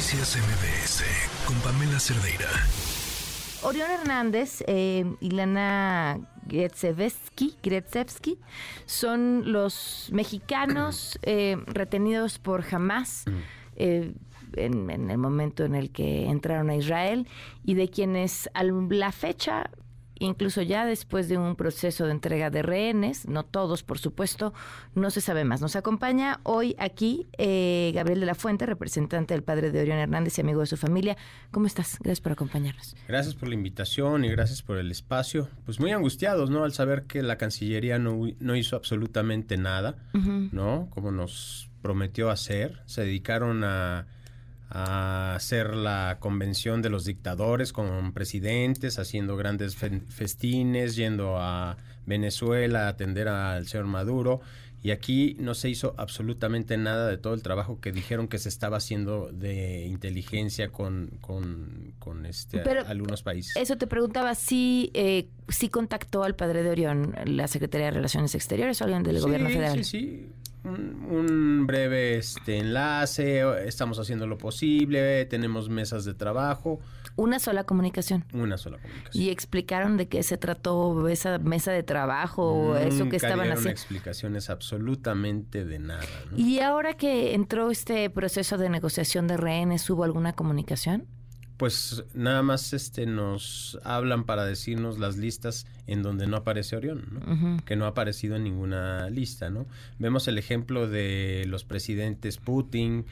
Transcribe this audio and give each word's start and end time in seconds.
Noticias 0.00 0.38
MBS 0.38 1.04
con 1.46 1.56
Pamela 1.56 2.00
Cerdeira. 2.00 2.48
Orión 3.60 3.90
Hernández 3.90 4.64
eh, 4.66 5.04
y 5.20 5.30
Lana 5.32 6.18
Gretzevsky, 6.46 7.58
son 8.86 9.52
los 9.52 10.08
mexicanos 10.10 11.18
eh, 11.22 11.58
retenidos 11.66 12.38
por 12.38 12.64
Hamas. 12.74 13.26
Eh, 13.76 14.14
en, 14.56 14.88
en, 14.88 15.10
el 15.10 15.18
momento 15.18 15.66
en 15.66 15.74
el 15.74 15.90
que 15.90 16.30
entraron 16.30 16.70
a 16.70 16.76
Israel 16.76 17.28
y 17.62 17.74
de 17.74 17.90
quienes 17.90 18.48
a 18.54 18.64
la 18.64 19.12
fecha 19.12 19.68
incluso 20.20 20.62
ya 20.62 20.86
después 20.86 21.28
de 21.28 21.36
un 21.38 21.56
proceso 21.56 22.06
de 22.06 22.12
entrega 22.12 22.50
de 22.50 22.62
rehenes, 22.62 23.26
no 23.26 23.44
todos, 23.44 23.82
por 23.82 23.98
supuesto, 23.98 24.54
no 24.94 25.10
se 25.10 25.20
sabe 25.20 25.44
más. 25.44 25.60
Nos 25.60 25.74
acompaña 25.74 26.38
hoy 26.44 26.76
aquí 26.78 27.26
eh, 27.38 27.90
Gabriel 27.94 28.20
de 28.20 28.26
la 28.26 28.34
Fuente, 28.36 28.66
representante 28.66 29.34
del 29.34 29.42
padre 29.42 29.72
de 29.72 29.80
Orión 29.80 29.98
Hernández 29.98 30.38
y 30.38 30.42
amigo 30.42 30.60
de 30.60 30.66
su 30.66 30.76
familia. 30.76 31.16
¿Cómo 31.50 31.66
estás? 31.66 31.98
Gracias 32.00 32.20
por 32.20 32.32
acompañarnos. 32.32 32.94
Gracias 33.08 33.34
por 33.34 33.48
la 33.48 33.54
invitación 33.54 34.24
y 34.24 34.30
gracias 34.30 34.62
por 34.62 34.78
el 34.78 34.90
espacio. 34.90 35.48
Pues 35.64 35.80
muy 35.80 35.90
angustiados, 35.90 36.50
¿no? 36.50 36.64
Al 36.64 36.72
saber 36.72 37.04
que 37.04 37.22
la 37.22 37.38
Cancillería 37.38 37.98
no, 37.98 38.28
no 38.38 38.56
hizo 38.56 38.76
absolutamente 38.76 39.56
nada, 39.56 39.96
¿no? 40.12 40.88
Como 40.90 41.10
nos 41.10 41.70
prometió 41.82 42.30
hacer. 42.30 42.82
Se 42.86 43.02
dedicaron 43.02 43.64
a 43.64 44.06
a 44.70 45.34
hacer 45.34 45.74
la 45.74 46.18
convención 46.20 46.80
de 46.80 46.90
los 46.90 47.04
dictadores 47.04 47.72
con 47.72 48.12
presidentes, 48.12 48.98
haciendo 48.98 49.36
grandes 49.36 49.76
festines, 49.76 50.94
yendo 50.94 51.36
a 51.38 51.76
Venezuela 52.06 52.86
a 52.86 52.88
atender 52.88 53.28
al 53.28 53.66
señor 53.66 53.86
Maduro. 53.86 54.40
Y 54.82 54.92
aquí 54.92 55.36
no 55.38 55.54
se 55.54 55.68
hizo 55.68 55.94
absolutamente 55.98 56.78
nada 56.78 57.06
de 57.08 57.18
todo 57.18 57.34
el 57.34 57.42
trabajo 57.42 57.80
que 57.80 57.92
dijeron 57.92 58.28
que 58.28 58.38
se 58.38 58.48
estaba 58.48 58.78
haciendo 58.78 59.28
de 59.30 59.86
inteligencia 59.86 60.70
con, 60.70 61.10
con, 61.20 61.92
con 61.98 62.24
este, 62.24 62.62
algunos 62.62 63.22
países. 63.22 63.54
Eso 63.56 63.76
te 63.76 63.86
preguntaba, 63.86 64.34
si 64.34 64.90
eh, 64.94 65.28
si 65.48 65.68
contactó 65.68 66.22
al 66.22 66.34
padre 66.34 66.62
de 66.62 66.70
Orión 66.70 67.14
la 67.26 67.46
Secretaría 67.46 67.88
de 67.88 67.92
Relaciones 67.92 68.34
Exteriores 68.34 68.80
o 68.80 68.84
alguien 68.84 69.02
del 69.02 69.20
gobierno 69.20 69.48
federal. 69.50 69.84
Sí, 69.84 69.84
sí, 69.84 70.32
un, 70.64 71.66
breve 71.66 72.18
este, 72.18 72.58
enlace, 72.58 73.42
estamos 73.66 73.98
haciendo 73.98 74.26
lo 74.26 74.38
posible, 74.38 75.24
tenemos 75.26 75.68
mesas 75.68 76.04
de 76.04 76.14
trabajo. 76.14 76.80
Una 77.16 77.38
sola 77.38 77.64
comunicación. 77.64 78.24
Una 78.32 78.58
sola 78.58 78.78
comunicación. 78.78 79.22
¿Y 79.22 79.30
explicaron 79.30 79.96
de 79.96 80.08
qué 80.08 80.22
se 80.22 80.36
trató 80.36 81.08
esa 81.08 81.38
mesa 81.38 81.72
de 81.72 81.82
trabajo 81.82 82.52
o 82.52 82.76
eso 82.76 83.08
que 83.08 83.16
estaban 83.16 83.50
haciendo? 83.50 83.70
explicaciones 83.70 84.50
absolutamente 84.50 85.64
de 85.64 85.78
nada. 85.78 86.06
¿Y 86.36 86.60
ahora 86.60 86.94
que 86.94 87.34
entró 87.34 87.70
este 87.70 88.10
proceso 88.10 88.58
de 88.58 88.68
negociación 88.68 89.26
de 89.26 89.36
rehenes, 89.36 89.88
hubo 89.90 90.04
alguna 90.04 90.32
comunicación? 90.32 91.06
Pues 91.60 92.04
nada 92.14 92.42
más 92.42 92.72
este 92.72 93.04
nos 93.04 93.78
hablan 93.84 94.24
para 94.24 94.46
decirnos 94.46 94.98
las 94.98 95.18
listas 95.18 95.66
en 95.86 96.02
donde 96.02 96.26
no 96.26 96.38
aparece 96.38 96.74
Orión, 96.74 97.04
¿no? 97.12 97.62
que 97.66 97.76
no 97.76 97.84
ha 97.84 97.88
aparecido 97.88 98.36
en 98.36 98.44
ninguna 98.44 99.10
lista, 99.10 99.50
¿no? 99.50 99.66
Vemos 99.98 100.26
el 100.26 100.38
ejemplo 100.38 100.88
de 100.88 101.44
los 101.48 101.64
presidentes 101.64 102.38
Putin, 102.38 103.04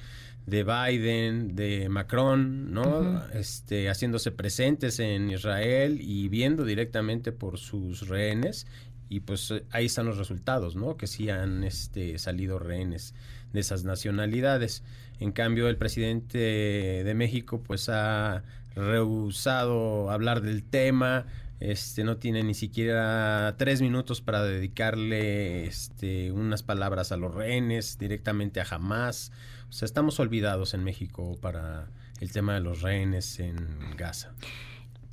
de 0.47 0.65
Biden, 0.65 1.57
de 1.57 1.91
Macron, 1.91 2.73
¿no? 2.73 3.23
Este 3.35 3.91
haciéndose 3.91 4.33
presentes 4.33 4.99
en 4.99 5.29
Israel 5.29 5.99
y 6.01 6.31
viendo 6.31 6.65
directamente 6.65 7.33
por 7.33 7.59
sus 7.59 8.09
rehenes 8.09 8.67
y 9.11 9.21
pues 9.21 9.53
ahí 9.73 9.85
están 9.85 10.07
los 10.07 10.17
resultados, 10.17 10.75
¿no? 10.75 10.97
Que 10.97 11.07
sí 11.07 11.29
han 11.29 11.65
este 11.65 12.19
salido 12.19 12.59
rehenes 12.59 13.13
de 13.53 13.61
esas 13.61 13.85
nacionalidades. 13.85 14.83
En 15.21 15.33
cambio, 15.33 15.69
el 15.69 15.77
presidente 15.77 16.39
de 16.39 17.15
México 17.15 17.63
pues 17.63 17.89
ha 17.89 18.43
rehusado 18.75 20.11
hablar 20.11 20.41
del 20.41 20.63
tema, 20.63 21.27
este 21.61 22.05
no 22.05 22.19
tiene 22.19 22.45
ni 22.45 22.55
siquiera 22.55 23.57
tres 23.59 23.83
minutos 23.83 24.21
para 24.21 24.45
dedicarle 24.45 25.67
este, 25.67 26.31
unas 26.31 26.63
palabras 26.63 27.11
a 27.11 27.17
los 27.17 27.35
rehenes, 27.35 27.99
directamente 27.99 28.61
a 28.61 28.65
jamás. 28.65 29.33
O 29.69 29.73
sea, 29.73 29.87
estamos 29.87 30.21
olvidados 30.21 30.75
en 30.75 30.85
México 30.85 31.37
para 31.41 31.89
el 32.21 32.31
tema 32.31 32.55
de 32.55 32.61
los 32.61 32.83
rehenes 32.83 33.41
en 33.41 33.57
Gaza. 33.97 34.33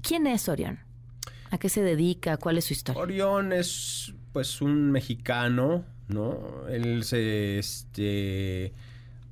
¿Quién 0.02 0.28
es 0.28 0.48
Orión? 0.48 0.80
¿A 1.50 1.58
qué 1.58 1.70
se 1.70 1.82
dedica? 1.82 2.38
¿Cuál 2.38 2.59
es 2.59 2.66
su 2.66 2.74
historia? 2.74 3.02
Orión 3.02 3.52
es 3.52 4.14
pues 4.32 4.62
un 4.62 4.92
mexicano, 4.92 5.84
¿no? 6.08 6.68
Él 6.70 7.04
se 7.04 7.60
este 7.60 8.74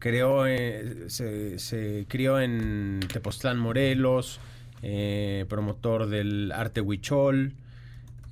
creó, 0.03 0.45
eh, 0.47 1.05
se, 1.07 2.05
crió 2.09 2.41
en 2.41 2.99
Tepoztlán, 3.11 3.57
Morelos, 3.57 4.41
eh, 4.81 5.45
promotor 5.47 6.07
del 6.07 6.51
arte 6.51 6.81
huichol. 6.81 7.53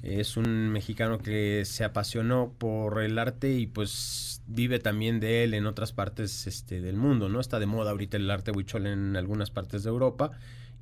Es 0.03 0.35
un 0.35 0.69
mexicano 0.69 1.19
que 1.19 1.63
se 1.63 1.85
apasionó 1.85 2.51
por 2.57 3.01
el 3.01 3.18
arte 3.18 3.53
y 3.53 3.68
pues 3.68 4.41
vive 4.47 4.80
también 4.80 5.22
de 5.22 5.46
él 5.46 5.53
en 5.53 5.66
otras 5.66 5.94
partes 5.94 6.46
este, 6.46 6.81
del 6.81 6.97
mundo, 6.97 7.30
¿no? 7.30 7.40
Está 7.40 7.57
de 7.57 7.68
moda 7.68 7.91
ahorita 7.91 8.18
el 8.18 8.30
arte 8.30 8.51
huichol 8.51 8.88
en 8.88 9.16
algunas 9.16 9.50
partes 9.50 9.84
de 9.84 9.91
Europa 9.91 10.31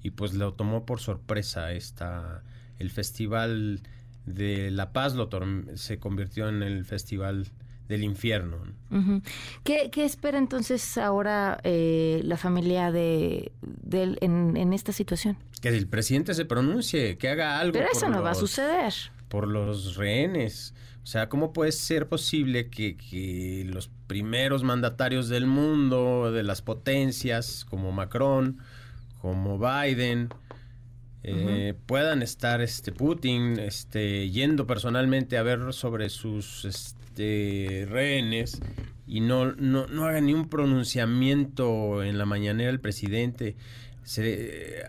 y 0.02 0.10
pues 0.12 0.34
lo 0.34 0.54
tomó 0.54 0.88
por 0.88 1.02
sorpresa 1.02 1.72
esta, 1.72 2.42
el 2.80 2.90
festival 2.90 3.82
de 4.26 4.72
La 4.72 4.92
Paz 4.92 5.16
lo 5.16 5.30
se 5.76 6.00
convirtió 6.00 6.50
en 6.50 6.64
el 6.64 6.86
festival 6.86 7.48
del 7.90 8.04
infierno. 8.04 8.58
¿Qué, 9.64 9.90
espera 9.96 10.38
entonces 10.38 10.98
ahora 10.98 11.60
eh, 11.64 12.22
la 12.24 12.38
familia 12.38 12.92
de, 12.92 13.52
en, 13.92 14.74
esta 14.74 14.94
situación? 14.94 15.38
Que 15.62 15.70
el 15.70 15.88
presidente 15.88 16.36
se 16.36 16.46
pronuncie, 16.46 17.18
que 17.18 17.30
haga 17.30 17.60
algo. 17.60 17.74
Pero 17.74 17.88
eso 17.92 18.08
no 18.08 18.22
va 18.22 18.32
a 18.32 18.36
suceder. 18.36 18.94
Por 19.28 19.48
los 19.48 19.96
rehenes. 19.96 20.76
O 21.04 21.08
sea, 21.08 21.30
¿cómo 21.30 21.52
puede 21.52 21.72
ser 21.72 22.08
posible 22.08 22.70
que, 22.70 22.96
que, 22.96 23.66
los 23.66 23.90
primeros 24.06 24.64
mandatarios 24.64 25.28
del 25.28 25.48
mundo, 25.48 26.32
de 26.32 26.44
las 26.44 26.62
potencias, 26.62 27.66
como 27.68 27.92
Macron, 27.92 28.60
como 29.20 29.58
Biden, 29.58 30.30
eh, 31.24 31.74
puedan 31.86 32.22
estar 32.22 32.62
este 32.62 32.94
Putin 32.94 33.60
este 33.60 34.30
yendo 34.30 34.66
personalmente 34.66 35.38
a 35.38 35.44
ver 35.44 35.74
sobre 35.74 36.10
sus 36.10 36.64
este, 36.64 37.86
rehenes 37.90 38.62
y 39.06 39.20
no, 39.20 39.52
no, 39.54 39.88
no 39.88 40.06
haga 40.06 40.22
ni 40.22 40.34
un 40.34 40.48
pronunciamiento 40.48 42.04
en 42.04 42.18
la 42.18 42.26
mañanera 42.26 42.70
el 42.70 42.80
presidente. 42.80 43.56
Se 44.04 44.22
eh, 44.24 44.84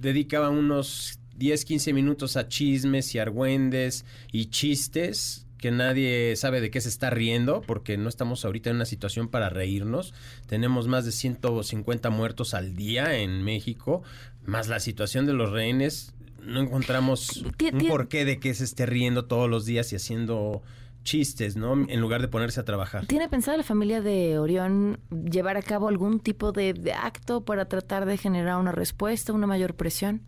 dedicaba 0.00 0.50
unos 0.50 1.18
10, 1.36 1.64
15 1.64 1.92
minutos 1.92 2.36
a 2.36 2.48
chismes 2.48 3.14
y 3.14 3.18
argüendes 3.18 4.04
y 4.32 4.46
chistes 4.46 5.46
que 5.64 5.70
nadie 5.70 6.36
sabe 6.36 6.60
de 6.60 6.70
qué 6.70 6.82
se 6.82 6.90
está 6.90 7.08
riendo, 7.08 7.62
porque 7.62 7.96
no 7.96 8.10
estamos 8.10 8.44
ahorita 8.44 8.68
en 8.68 8.76
una 8.76 8.84
situación 8.84 9.28
para 9.28 9.48
reírnos. 9.48 10.12
Tenemos 10.46 10.88
más 10.88 11.06
de 11.06 11.10
150 11.10 12.10
muertos 12.10 12.52
al 12.52 12.76
día 12.76 13.16
en 13.16 13.42
México, 13.42 14.02
más 14.44 14.68
la 14.68 14.78
situación 14.78 15.24
de 15.24 15.32
los 15.32 15.52
rehenes. 15.52 16.12
No 16.42 16.60
encontramos 16.60 17.38
un 17.38 17.88
porqué 17.88 18.26
de 18.26 18.38
que 18.40 18.52
se 18.52 18.64
esté 18.64 18.84
riendo 18.84 19.24
todos 19.24 19.48
los 19.48 19.64
días 19.64 19.90
y 19.94 19.96
haciendo 19.96 20.62
chistes, 21.02 21.56
¿no? 21.56 21.72
En 21.88 21.98
lugar 21.98 22.20
de 22.20 22.28
ponerse 22.28 22.60
a 22.60 22.66
trabajar. 22.66 23.06
¿Tiene 23.06 23.30
pensado 23.30 23.56
la 23.56 23.62
familia 23.62 24.02
de 24.02 24.38
Orión 24.38 25.00
llevar 25.10 25.56
a 25.56 25.62
cabo 25.62 25.88
algún 25.88 26.20
tipo 26.20 26.52
de, 26.52 26.74
de 26.74 26.92
acto 26.92 27.42
para 27.46 27.70
tratar 27.70 28.04
de 28.04 28.18
generar 28.18 28.58
una 28.58 28.72
respuesta, 28.72 29.32
una 29.32 29.46
mayor 29.46 29.76
presión? 29.76 30.20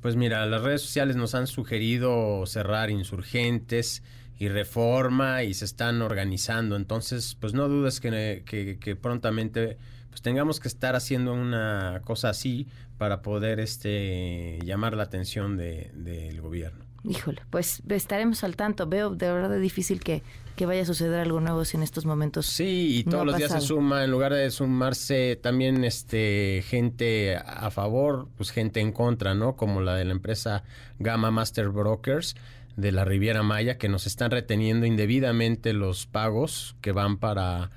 Pues 0.00 0.16
mira, 0.16 0.44
las 0.46 0.60
redes 0.60 0.82
sociales 0.82 1.14
nos 1.14 1.36
han 1.36 1.46
sugerido 1.46 2.44
cerrar 2.46 2.90
insurgentes, 2.90 4.02
y 4.42 4.48
reforma 4.48 5.44
y 5.44 5.54
se 5.54 5.64
están 5.64 6.02
organizando. 6.02 6.74
Entonces, 6.74 7.36
pues 7.38 7.54
no 7.54 7.68
dudes 7.68 8.00
que, 8.00 8.42
que, 8.44 8.96
prontamente 8.96 9.78
pues 10.10 10.20
tengamos 10.20 10.58
que 10.58 10.66
estar 10.66 10.96
haciendo 10.96 11.32
una 11.32 12.02
cosa 12.04 12.30
así 12.30 12.66
para 12.98 13.22
poder 13.22 13.60
este 13.60 14.58
llamar 14.64 14.96
la 14.96 15.04
atención 15.04 15.56
del 15.56 15.92
de, 15.94 16.40
gobierno. 16.40 16.84
Híjole, 17.04 17.42
pues 17.50 17.82
estaremos 17.88 18.42
al 18.42 18.56
tanto. 18.56 18.88
Veo 18.88 19.10
de 19.10 19.30
verdad 19.32 19.60
difícil 19.60 20.00
que, 20.00 20.24
que 20.56 20.66
vaya 20.66 20.82
a 20.82 20.86
suceder 20.86 21.20
algo 21.20 21.38
nuevo 21.38 21.64
si 21.64 21.76
en 21.76 21.84
estos 21.84 22.04
momentos. 22.04 22.46
Sí, 22.46 22.98
y 22.98 23.04
todos 23.04 23.24
los 23.24 23.36
días 23.36 23.52
se 23.52 23.60
suma, 23.60 24.02
en 24.02 24.10
lugar 24.10 24.34
de 24.34 24.50
sumarse 24.50 25.38
también 25.40 25.84
este 25.84 26.64
gente 26.66 27.36
a 27.36 27.70
favor, 27.70 28.26
pues 28.36 28.50
gente 28.50 28.80
en 28.80 28.90
contra, 28.90 29.36
¿no? 29.36 29.54
Como 29.54 29.82
la 29.82 29.94
de 29.94 30.04
la 30.04 30.12
empresa 30.12 30.64
Gamma 30.98 31.30
Master 31.30 31.68
Brokers 31.68 32.34
de 32.76 32.92
la 32.92 33.04
Riviera 33.04 33.42
Maya 33.42 33.78
que 33.78 33.88
nos 33.88 34.06
están 34.06 34.30
reteniendo 34.30 34.86
indebidamente 34.86 35.72
los 35.72 36.06
pagos 36.06 36.76
que 36.80 36.92
van 36.92 37.18
para 37.18 37.70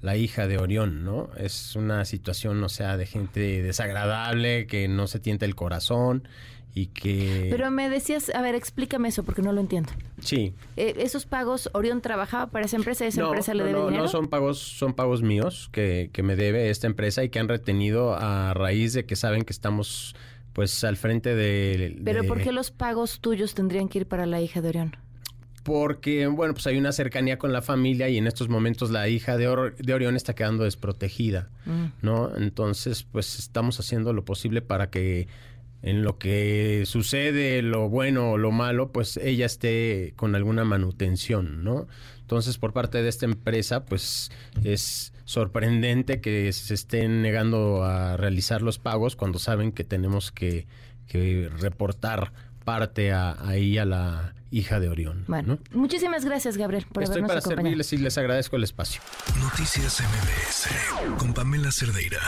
la 0.00 0.16
hija 0.16 0.46
de 0.46 0.58
Orión, 0.58 1.02
¿no? 1.02 1.30
Es 1.38 1.76
una 1.76 2.04
situación, 2.04 2.62
o 2.62 2.68
sea, 2.68 2.98
de 2.98 3.06
gente 3.06 3.62
desagradable, 3.62 4.66
que 4.66 4.86
no 4.86 5.06
se 5.06 5.18
tienta 5.18 5.46
el 5.46 5.54
corazón 5.54 6.28
y 6.74 6.88
que... 6.88 7.46
Pero 7.50 7.70
me 7.70 7.88
decías, 7.88 8.30
a 8.34 8.42
ver, 8.42 8.54
explícame 8.54 9.08
eso 9.08 9.22
porque 9.22 9.40
no 9.40 9.52
lo 9.52 9.62
entiendo. 9.62 9.92
Sí. 10.20 10.52
Eh, 10.76 10.94
¿Esos 10.98 11.24
pagos, 11.24 11.70
Orión 11.72 12.02
trabajaba 12.02 12.48
para 12.48 12.66
esa 12.66 12.76
empresa? 12.76 13.06
¿Esa 13.06 13.22
no, 13.22 13.28
empresa 13.28 13.54
le 13.54 13.60
no, 13.60 13.66
debe 13.66 13.78
no, 13.78 13.86
dinero? 13.86 14.02
No, 14.02 14.08
son 14.10 14.28
pagos, 14.28 14.58
son 14.58 14.92
pagos 14.92 15.22
míos 15.22 15.70
que, 15.72 16.10
que 16.12 16.22
me 16.22 16.36
debe 16.36 16.68
esta 16.68 16.86
empresa 16.86 17.24
y 17.24 17.30
que 17.30 17.38
han 17.38 17.48
retenido 17.48 18.14
a 18.14 18.52
raíz 18.52 18.92
de 18.92 19.06
que 19.06 19.16
saben 19.16 19.42
que 19.42 19.54
estamos 19.54 20.14
pues 20.54 20.82
al 20.84 20.96
frente 20.96 21.34
de... 21.34 22.00
¿Pero 22.02 22.22
de- 22.22 22.28
por 22.28 22.40
qué 22.40 22.52
los 22.52 22.70
pagos 22.70 23.20
tuyos 23.20 23.52
tendrían 23.54 23.88
que 23.88 23.98
ir 23.98 24.06
para 24.06 24.24
la 24.24 24.40
hija 24.40 24.62
de 24.62 24.68
Orión? 24.70 24.96
Porque, 25.62 26.26
bueno, 26.26 26.52
pues 26.52 26.66
hay 26.66 26.76
una 26.76 26.92
cercanía 26.92 27.38
con 27.38 27.52
la 27.52 27.62
familia 27.62 28.08
y 28.10 28.18
en 28.18 28.26
estos 28.26 28.50
momentos 28.50 28.90
la 28.90 29.08
hija 29.08 29.38
de, 29.38 29.48
Or- 29.48 29.74
de 29.76 29.94
Orión 29.94 30.14
está 30.14 30.34
quedando 30.34 30.64
desprotegida, 30.64 31.48
Mm. 31.64 31.84
¿no? 32.02 32.36
Entonces, 32.36 33.02
pues 33.02 33.38
estamos 33.38 33.80
haciendo 33.80 34.12
lo 34.12 34.24
posible 34.26 34.60
para 34.60 34.90
que 34.90 35.26
en 35.84 36.02
lo 36.02 36.18
que 36.18 36.84
sucede, 36.86 37.60
lo 37.60 37.90
bueno 37.90 38.30
o 38.32 38.38
lo 38.38 38.50
malo, 38.50 38.90
pues 38.90 39.18
ella 39.18 39.44
esté 39.44 40.14
con 40.16 40.34
alguna 40.34 40.64
manutención, 40.64 41.62
¿no? 41.62 41.86
Entonces, 42.20 42.56
por 42.56 42.72
parte 42.72 43.02
de 43.02 43.08
esta 43.10 43.26
empresa, 43.26 43.84
pues 43.84 44.30
es 44.64 45.12
sorprendente 45.26 46.22
que 46.22 46.50
se 46.54 46.72
estén 46.72 47.20
negando 47.20 47.84
a 47.84 48.16
realizar 48.16 48.62
los 48.62 48.78
pagos 48.78 49.14
cuando 49.14 49.38
saben 49.38 49.72
que 49.72 49.84
tenemos 49.84 50.32
que, 50.32 50.66
que 51.06 51.50
reportar 51.60 52.32
parte 52.64 53.12
a, 53.12 53.36
ahí 53.46 53.76
a 53.76 53.84
la 53.84 54.34
hija 54.50 54.80
de 54.80 54.88
Orión. 54.88 55.24
Bueno, 55.28 55.58
¿no? 55.70 55.78
muchísimas 55.78 56.24
gracias, 56.24 56.56
Gabriel, 56.56 56.86
por 56.90 57.02
Estoy 57.02 57.16
habernos 57.16 57.28
para 57.28 57.40
acompañado. 57.40 57.62
servirles 57.66 57.92
y 57.92 57.98
les 57.98 58.16
agradezco 58.16 58.56
el 58.56 58.64
espacio. 58.64 59.02
Noticias 59.38 60.00
MBS 60.00 61.18
con 61.18 61.34
Pamela 61.34 61.70
Cerdeira. 61.70 62.20